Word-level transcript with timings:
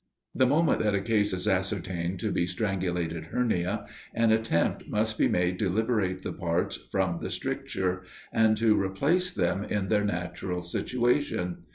The 0.33 0.47
moment 0.47 0.79
that 0.79 0.95
a 0.95 0.99
case 0.99 1.31
is 1.31 1.47
ascertained 1.47 2.19
to 2.21 2.31
be 2.31 2.47
strangulated 2.47 3.25
hernia, 3.25 3.85
an 4.15 4.31
attempt 4.31 4.87
must 4.87 5.15
be 5.15 5.27
made 5.27 5.59
to 5.59 5.69
liberate 5.69 6.23
the 6.23 6.33
parts 6.33 6.75
from 6.91 7.19
the 7.19 7.29
stricture, 7.29 8.01
and 8.33 8.57
to 8.57 8.81
replace 8.81 9.31
them 9.31 9.63
in 9.63 9.89
their 9.89 10.03
natural 10.03 10.63
situation. 10.63 11.65